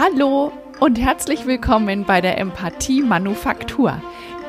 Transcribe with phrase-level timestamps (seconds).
[0.00, 4.00] Hallo und herzlich willkommen bei der Empathie Manufaktur,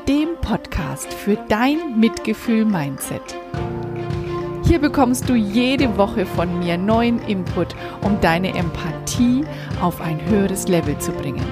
[0.07, 3.35] dem Podcast für dein Mitgefühl-Mindset.
[4.67, 9.43] Hier bekommst du jede Woche von mir neuen Input, um deine Empathie
[9.81, 11.51] auf ein höheres Level zu bringen.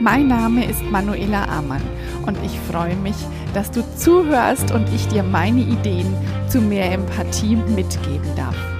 [0.00, 1.80] Mein Name ist Manuela Amann
[2.26, 3.16] und ich freue mich,
[3.54, 6.14] dass du zuhörst und ich dir meine Ideen
[6.50, 8.77] zu mehr Empathie mitgeben darf.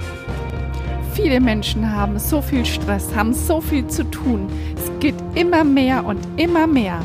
[1.21, 4.47] Viele Menschen haben so viel Stress, haben so viel zu tun.
[4.77, 7.01] Es geht immer mehr und immer mehr.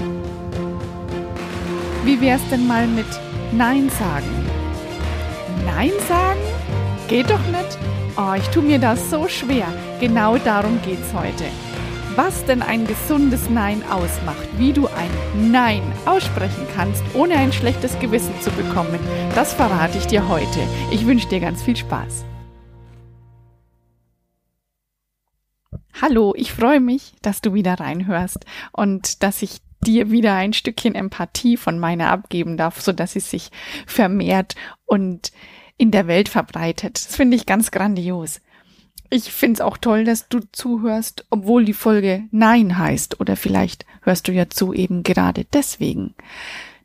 [2.04, 3.06] Wie wär's denn mal mit
[3.50, 4.30] Nein sagen?
[5.66, 6.38] Nein sagen?
[7.08, 7.76] Geht doch nicht.
[8.16, 9.66] Oh, ich tue mir das so schwer.
[9.98, 11.44] Genau darum geht's heute.
[12.14, 17.98] Was denn ein gesundes Nein ausmacht, wie du ein Nein aussprechen kannst, ohne ein schlechtes
[17.98, 19.00] Gewissen zu bekommen,
[19.34, 20.60] das verrate ich dir heute.
[20.92, 22.24] Ich wünsche dir ganz viel Spaß.
[26.02, 30.94] Hallo, ich freue mich, dass du wieder reinhörst und dass ich dir wieder ein Stückchen
[30.94, 33.50] Empathie von meiner abgeben darf, so dass sie sich
[33.86, 35.30] vermehrt und
[35.76, 36.96] in der Welt verbreitet.
[36.96, 38.40] Das finde ich ganz grandios.
[39.10, 43.20] Ich finde es auch toll, dass du zuhörst, obwohl die Folge Nein heißt.
[43.20, 46.14] Oder vielleicht hörst du ja zu eben gerade deswegen.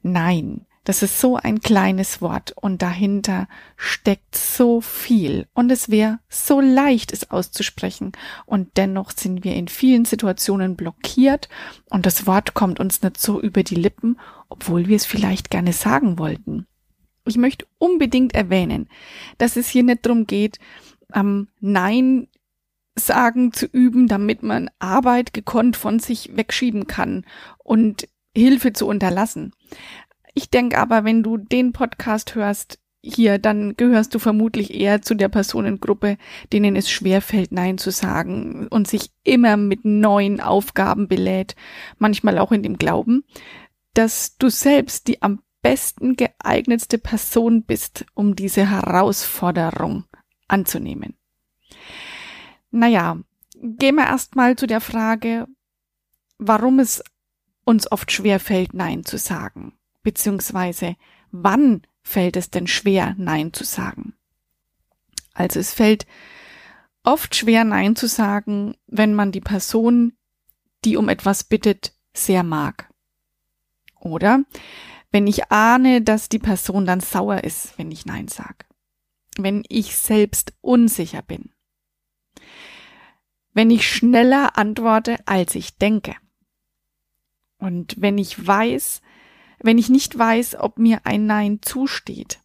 [0.03, 0.66] Nein.
[0.89, 6.61] Das ist so ein kleines Wort und dahinter steckt so viel und es wäre so
[6.61, 8.13] leicht, es auszusprechen
[8.47, 11.47] und dennoch sind wir in vielen Situationen blockiert
[11.91, 15.73] und das Wort kommt uns nicht so über die Lippen, obwohl wir es vielleicht gerne
[15.73, 16.65] sagen wollten.
[17.23, 18.89] Ich möchte unbedingt erwähnen,
[19.37, 20.57] dass es hier nicht darum geht,
[21.11, 22.29] am Nein
[22.95, 27.25] sagen zu üben, damit man Arbeit gekonnt von sich wegschieben kann
[27.59, 29.53] und Hilfe zu unterlassen.
[30.33, 35.16] Ich denke aber, wenn du den Podcast hörst, hier, dann gehörst du vermutlich eher zu
[35.16, 36.17] der Personengruppe,
[36.52, 41.55] denen es schwerfällt, Nein zu sagen und sich immer mit neuen Aufgaben belädt,
[41.97, 43.23] manchmal auch in dem Glauben,
[43.94, 50.03] dass du selbst die am besten geeignetste Person bist, um diese Herausforderung
[50.47, 51.16] anzunehmen.
[52.72, 53.17] Naja,
[53.56, 55.47] gehen wir erstmal zu der Frage,
[56.38, 57.03] warum es
[57.63, 60.95] uns oft schwerfällt, Nein zu sagen beziehungsweise
[61.31, 64.13] wann fällt es denn schwer, Nein zu sagen?
[65.33, 66.05] Also es fällt
[67.03, 70.13] oft schwer, Nein zu sagen, wenn man die Person,
[70.85, 72.89] die um etwas bittet, sehr mag.
[73.99, 74.43] Oder
[75.11, 78.66] wenn ich ahne, dass die Person dann sauer ist, wenn ich Nein sage.
[79.37, 81.51] Wenn ich selbst unsicher bin.
[83.53, 86.16] Wenn ich schneller antworte, als ich denke.
[87.57, 89.01] Und wenn ich weiß,
[89.62, 92.40] wenn ich nicht weiß, ob mir ein Nein zusteht.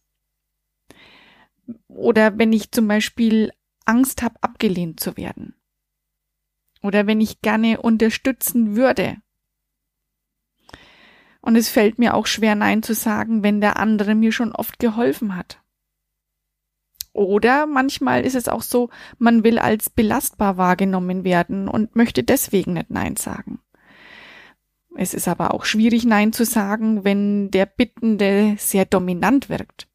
[1.87, 3.51] Oder wenn ich zum Beispiel
[3.85, 5.55] Angst habe, abgelehnt zu werden.
[6.81, 9.17] Oder wenn ich gerne unterstützen würde.
[11.41, 14.79] Und es fällt mir auch schwer, Nein zu sagen, wenn der andere mir schon oft
[14.79, 15.61] geholfen hat.
[17.13, 18.89] Oder manchmal ist es auch so,
[19.19, 23.61] man will als belastbar wahrgenommen werden und möchte deswegen nicht Nein sagen.
[24.95, 29.87] Es ist aber auch schwierig, Nein zu sagen, wenn der Bittende sehr dominant wirkt.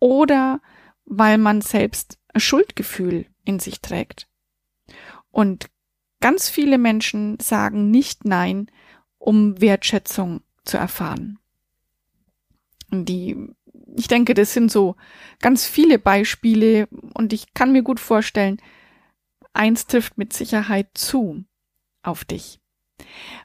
[0.00, 0.60] Oder
[1.04, 4.28] weil man selbst ein Schuldgefühl in sich trägt.
[5.30, 5.66] Und
[6.20, 8.70] ganz viele Menschen sagen nicht Nein,
[9.18, 11.38] um Wertschätzung zu erfahren.
[12.90, 13.36] Die,
[13.94, 14.96] ich denke, das sind so
[15.40, 18.58] ganz viele Beispiele und ich kann mir gut vorstellen,
[19.52, 21.44] eins trifft mit Sicherheit zu
[22.02, 22.60] auf dich.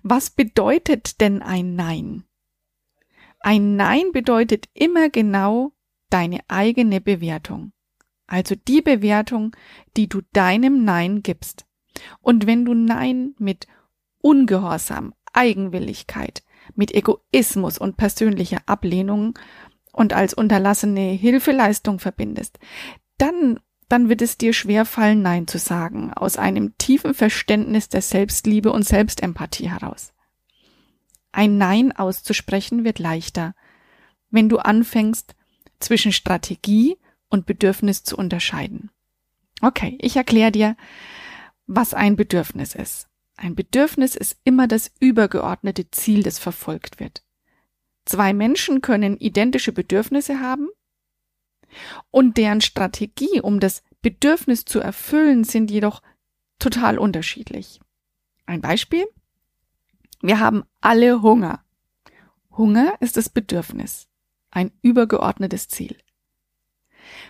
[0.01, 2.23] Was bedeutet denn ein Nein?
[3.39, 5.73] Ein Nein bedeutet immer genau
[6.09, 7.73] deine eigene Bewertung.
[8.27, 9.55] Also die Bewertung,
[9.97, 11.65] die du deinem Nein gibst.
[12.21, 13.67] Und wenn du Nein mit
[14.21, 16.43] Ungehorsam, Eigenwilligkeit,
[16.75, 19.37] mit Egoismus und persönlicher Ablehnung
[19.91, 22.59] und als unterlassene Hilfeleistung verbindest,
[23.17, 23.59] dann
[23.93, 28.81] dann wird es dir schwerfallen, Nein zu sagen, aus einem tiefen Verständnis der Selbstliebe und
[28.81, 30.13] Selbstempathie heraus.
[31.31, 33.53] Ein Nein auszusprechen wird leichter,
[34.31, 35.35] wenn du anfängst,
[35.79, 36.97] zwischen Strategie
[37.29, 38.89] und Bedürfnis zu unterscheiden.
[39.61, 40.75] Okay, ich erkläre dir,
[41.67, 43.07] was ein Bedürfnis ist.
[43.37, 47.23] Ein Bedürfnis ist immer das übergeordnete Ziel, das verfolgt wird.
[48.05, 50.69] Zwei Menschen können identische Bedürfnisse haben,
[52.11, 56.03] und deren Strategie, um das Bedürfnis zu erfüllen, sind jedoch
[56.59, 57.79] total unterschiedlich.
[58.45, 59.05] Ein Beispiel?
[60.21, 61.63] Wir haben alle Hunger.
[62.51, 64.07] Hunger ist das Bedürfnis,
[64.51, 65.97] ein übergeordnetes Ziel.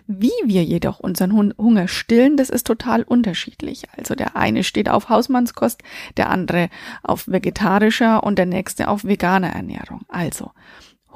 [0.06, 3.84] Wie wir jedoch unseren Hunger stillen, das ist total unterschiedlich.
[3.96, 5.82] Also der eine steht auf Hausmannskost,
[6.18, 6.70] der andere
[7.04, 10.02] auf vegetarischer und der nächste auf veganer Ernährung.
[10.08, 10.52] Also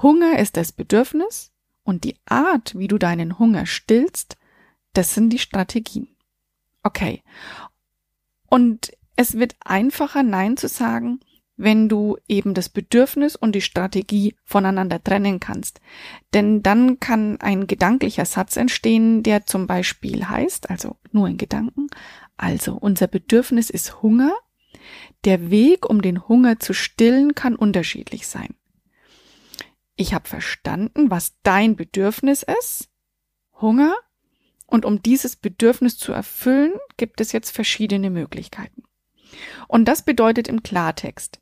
[0.01, 1.51] Hunger ist das Bedürfnis
[1.83, 4.38] und die Art, wie du deinen Hunger stillst,
[4.97, 6.07] das sind die Strategien.
[6.83, 7.21] Okay.
[8.49, 11.19] Und es wird einfacher, Nein zu sagen,
[11.55, 15.81] wenn du eben das Bedürfnis und die Strategie voneinander trennen kannst.
[16.33, 21.88] Denn dann kann ein gedanklicher Satz entstehen, der zum Beispiel heißt, also nur in Gedanken,
[22.35, 24.33] also unser Bedürfnis ist Hunger.
[25.25, 28.55] Der Weg, um den Hunger zu stillen, kann unterschiedlich sein.
[29.95, 32.89] Ich habe verstanden, was dein Bedürfnis ist.
[33.59, 33.95] Hunger.
[34.68, 38.84] Und um dieses Bedürfnis zu erfüllen, gibt es jetzt verschiedene Möglichkeiten.
[39.68, 41.42] Und das bedeutet im Klartext,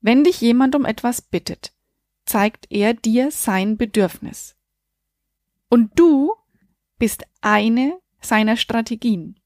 [0.00, 1.72] wenn dich jemand um etwas bittet,
[2.24, 4.56] zeigt er dir sein Bedürfnis.
[5.68, 6.32] Und du
[6.98, 9.40] bist eine seiner Strategien.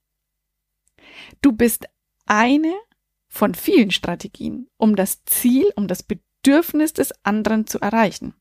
[1.41, 1.87] Du bist
[2.27, 2.75] eine
[3.27, 8.35] von vielen Strategien, um das Ziel, um das Bedürfnis des anderen zu erreichen.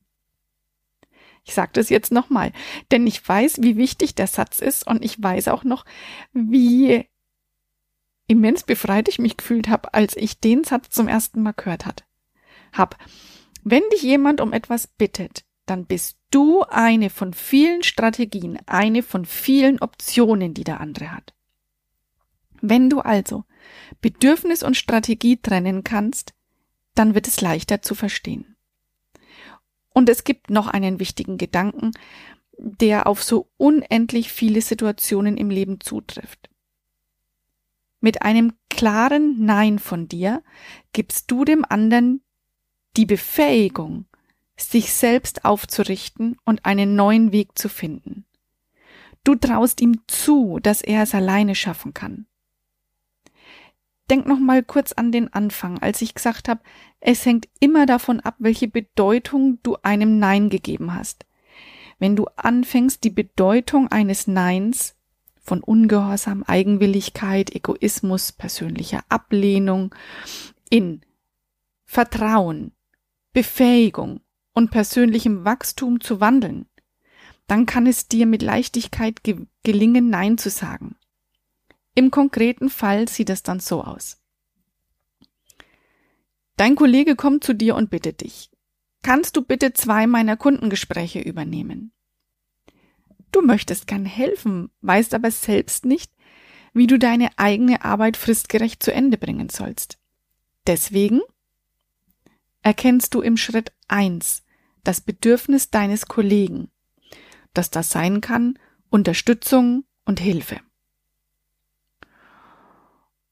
[1.43, 2.51] Ich sage das jetzt nochmal,
[2.91, 5.85] denn ich weiß, wie wichtig der Satz ist und ich weiß auch noch,
[6.33, 7.05] wie
[8.27, 12.05] immens befreit ich mich gefühlt habe, als ich den Satz zum ersten Mal gehört hat.
[12.71, 12.97] Hab.
[13.63, 19.25] Wenn dich jemand um etwas bittet, dann bist du eine von vielen Strategien, eine von
[19.25, 21.33] vielen Optionen, die der andere hat.
[22.61, 23.45] Wenn du also
[24.01, 26.33] Bedürfnis und Strategie trennen kannst,
[26.95, 28.55] dann wird es leichter zu verstehen.
[29.99, 31.91] Und es gibt noch einen wichtigen Gedanken,
[32.57, 36.49] der auf so unendlich viele Situationen im Leben zutrifft.
[37.99, 40.41] Mit einem klaren Nein von dir
[40.93, 42.21] gibst du dem anderen
[42.95, 44.05] die Befähigung,
[44.55, 48.25] sich selbst aufzurichten und einen neuen Weg zu finden.
[49.25, 52.25] Du traust ihm zu, dass er es alleine schaffen kann.
[54.09, 56.61] Denk noch mal kurz an den Anfang, als ich gesagt habe,
[56.99, 61.25] es hängt immer davon ab, welche Bedeutung du einem Nein gegeben hast.
[61.99, 64.95] Wenn du anfängst, die Bedeutung eines Neins
[65.41, 69.93] von Ungehorsam, Eigenwilligkeit, Egoismus, persönlicher Ablehnung
[70.69, 71.01] in
[71.85, 72.71] Vertrauen,
[73.33, 74.21] Befähigung
[74.53, 76.65] und persönlichem Wachstum zu wandeln,
[77.47, 80.95] dann kann es dir mit Leichtigkeit ge gelingen, Nein zu sagen.
[81.99, 84.21] Im konkreten Fall sieht es dann so aus.
[86.55, 88.49] Dein Kollege kommt zu dir und bittet dich.
[89.03, 91.91] Kannst du bitte zwei meiner Kundengespräche übernehmen?
[93.33, 96.13] Du möchtest gern helfen, weißt aber selbst nicht,
[96.71, 99.99] wie du deine eigene Arbeit fristgerecht zu Ende bringen sollst.
[100.67, 101.19] Deswegen
[102.61, 104.45] erkennst du im Schritt eins
[104.85, 106.71] das Bedürfnis deines Kollegen,
[107.53, 108.57] dass das sein kann
[108.89, 110.61] Unterstützung und Hilfe.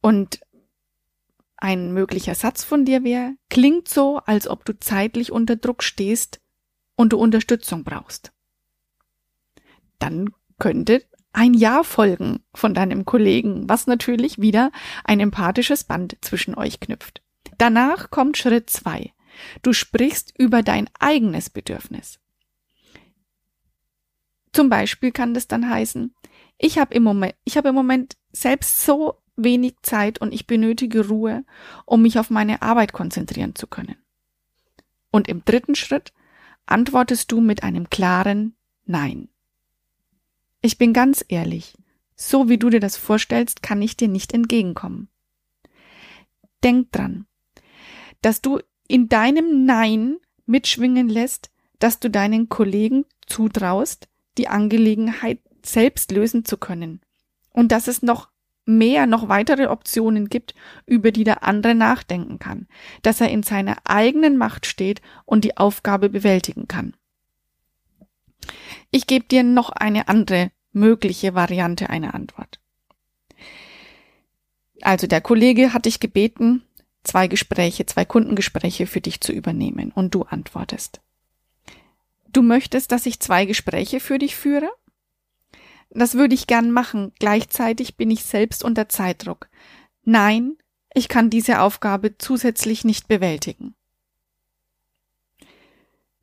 [0.01, 0.41] Und
[1.57, 6.39] ein möglicher Satz von dir wäre, klingt so, als ob du zeitlich unter Druck stehst
[6.95, 8.31] und du Unterstützung brauchst
[9.99, 10.29] dann
[10.59, 11.03] könnte
[11.33, 14.71] ein Ja folgen von deinem Kollegen, was natürlich wieder
[15.03, 17.21] ein empathisches Band zwischen euch knüpft.
[17.57, 19.13] Danach kommt Schritt zwei.
[19.61, 22.19] Du sprichst über dein eigenes Bedürfnis.
[24.51, 26.15] Zum Beispiel kann das dann heißen,
[26.57, 31.07] ich habe im Moment, ich habe im Moment selbst so wenig Zeit und ich benötige
[31.07, 31.45] Ruhe,
[31.85, 33.95] um mich auf meine Arbeit konzentrieren zu können.
[35.11, 36.11] Und im dritten Schritt
[36.65, 39.29] antwortest du mit einem klaren Nein.
[40.61, 41.75] Ich bin ganz ehrlich,
[42.15, 45.07] so wie du dir das vorstellst, kann ich dir nicht entgegenkommen.
[46.63, 47.27] Denk dran,
[48.21, 56.11] dass du in deinem Nein mitschwingen lässt, dass du deinen Kollegen zutraust, die Angelegenheit selbst
[56.11, 57.01] lösen zu können
[57.51, 58.29] und dass es noch
[58.67, 60.53] mehr, noch weitere Optionen gibt,
[60.85, 62.67] über die der andere nachdenken kann,
[63.01, 66.93] dass er in seiner eigenen Macht steht und die Aufgabe bewältigen kann.
[68.91, 72.59] Ich gebe dir noch eine andere mögliche Variante einer Antwort.
[74.81, 76.63] Also der Kollege hat dich gebeten,
[77.03, 81.01] zwei Gespräche, zwei Kundengespräche für dich zu übernehmen und du antwortest.
[82.31, 84.69] Du möchtest, dass ich zwei Gespräche für dich führe?
[85.89, 87.13] Das würde ich gern machen.
[87.19, 89.49] Gleichzeitig bin ich selbst unter Zeitdruck.
[90.03, 90.57] Nein,
[90.93, 93.75] ich kann diese Aufgabe zusätzlich nicht bewältigen.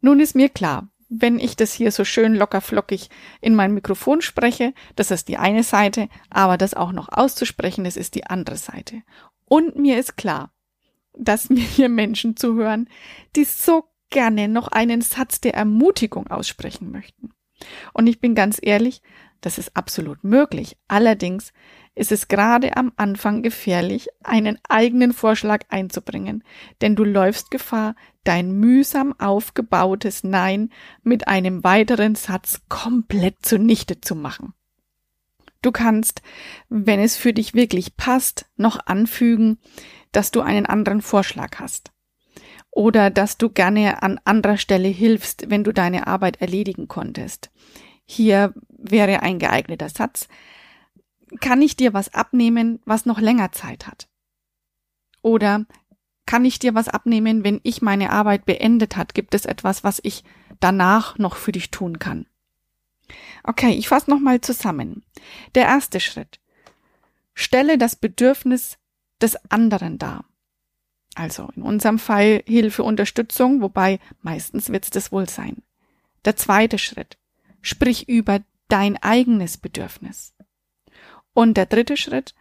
[0.01, 3.09] Nun ist mir klar, wenn ich das hier so schön locker flockig
[3.41, 7.97] in mein Mikrofon spreche, das ist die eine Seite, aber das auch noch auszusprechen, das
[7.97, 9.03] ist die andere Seite.
[9.45, 10.53] Und mir ist klar,
[11.17, 12.89] dass mir hier Menschen zuhören,
[13.37, 17.31] die so gerne noch einen Satz der Ermutigung aussprechen möchten.
[17.93, 19.01] Und ich bin ganz ehrlich,
[19.45, 20.79] das ist absolut möglich.
[20.89, 21.53] Allerdings
[21.95, 26.43] ist es gerade am Anfang gefährlich, einen eigenen Vorschlag einzubringen,
[26.81, 30.71] denn du läufst Gefahr, dein mühsam aufgebautes Nein
[31.03, 34.55] mit einem weiteren Satz komplett zunichte zu machen.
[35.61, 36.23] Du kannst,
[36.71, 39.59] wenn es für dich wirklich passt, noch anfügen,
[40.11, 41.93] dass du einen anderen Vorschlag hast.
[42.71, 47.51] Oder dass du gerne an anderer Stelle hilfst, wenn du deine Arbeit erledigen konntest.
[48.05, 50.29] Hier wäre ein geeigneter Satz.
[51.41, 54.09] Kann ich dir was abnehmen, was noch länger Zeit hat?
[55.23, 55.65] Oder
[56.27, 59.15] kann ich dir was abnehmen, wenn ich meine Arbeit beendet hat?
[59.15, 60.25] Gibt es etwas, was ich
[60.61, 62.27] danach noch für dich tun kann?
[63.43, 65.05] Okay, ich fasse nochmal zusammen.
[65.55, 66.41] Der erste Schritt.
[67.35, 68.79] Stelle das Bedürfnis
[69.21, 70.25] des anderen dar.
[71.15, 75.63] Also in unserem Fall Hilfe, Unterstützung, wobei meistens wird es das wohl sein.
[76.25, 77.19] Der zweite Schritt.
[77.65, 80.35] Sprich über dein eigenes Bedürfnis.
[81.33, 82.35] Und der dritte Schritt.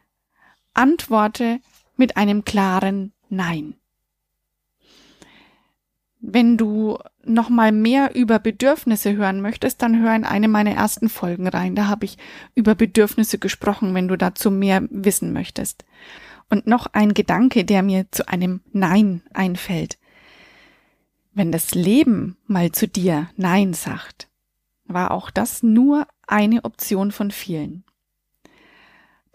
[0.73, 1.61] Antworte
[1.95, 3.75] mit einem klaren Nein.
[6.19, 11.07] Wenn du noch mal mehr über Bedürfnisse hören möchtest, dann hör in eine meiner ersten
[11.07, 11.73] Folgen rein.
[11.75, 12.17] Da habe ich
[12.53, 15.85] über Bedürfnisse gesprochen, wenn du dazu mehr wissen möchtest.
[16.49, 19.97] Und noch ein Gedanke, der mir zu einem Nein einfällt.
[21.33, 24.27] Wenn das Leben mal zu dir Nein sagt,
[24.85, 27.83] war auch das nur eine Option von vielen.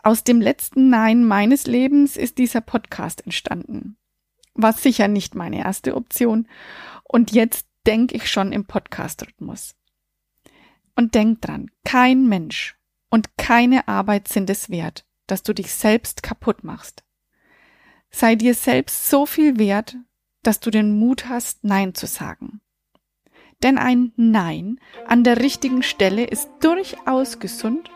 [0.02, 3.98] Aus dem letzten Nein meines Lebens ist dieser Podcast entstanden
[4.58, 6.46] war sicher nicht meine erste Option.
[7.04, 9.74] Und jetzt denke ich schon im Podcast-Rhythmus.
[10.94, 12.76] Und denk dran, kein Mensch
[13.08, 17.04] und keine Arbeit sind es wert, dass du dich selbst kaputt machst.
[18.10, 19.96] Sei dir selbst so viel wert,
[20.42, 22.60] dass du den Mut hast, Nein zu sagen.
[23.62, 27.90] Denn ein Nein an der richtigen Stelle ist durchaus gesund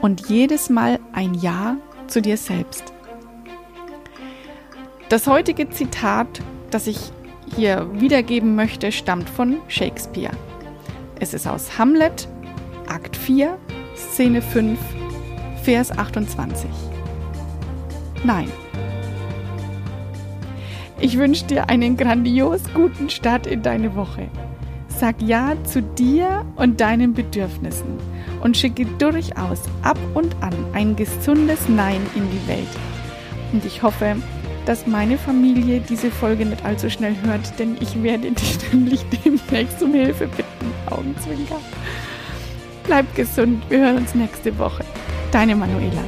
[0.00, 1.76] und jedes Mal ein Ja
[2.06, 2.92] zu dir selbst.
[5.08, 6.98] Das heutige Zitat, das ich
[7.54, 10.32] hier wiedergeben möchte, stammt von Shakespeare.
[11.20, 12.28] Es ist aus Hamlet,
[12.88, 13.58] Akt 4,
[13.94, 14.78] Szene 5,
[15.62, 16.70] Vers 28.
[18.24, 18.50] Nein.
[20.98, 24.28] Ich wünsche dir einen grandios guten Start in deine Woche.
[24.98, 27.98] Sag Ja zu dir und deinen Bedürfnissen
[28.42, 32.68] und schicke durchaus ab und an ein gesundes Nein in die Welt.
[33.52, 34.16] Und ich hoffe,
[34.64, 39.82] dass meine Familie diese Folge nicht allzu schnell hört, denn ich werde dich nämlich demnächst
[39.82, 40.72] um Hilfe bitten.
[40.90, 41.60] Augenzwinker.
[42.84, 44.84] Bleib gesund, wir hören uns nächste Woche.
[45.30, 46.02] Deine Manuela.